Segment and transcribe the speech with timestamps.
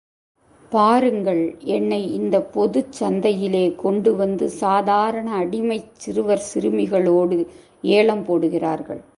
[0.71, 1.41] பாருங்கள்
[1.73, 7.39] என்னை இந்தப் பொதுச் சந்தையிலே கொண்டு வந்து சாதாரண அடிமைச் சிறுவர் சிறுமிகளோடு
[7.81, 9.01] ஏலம் போடுகிறார்கள்.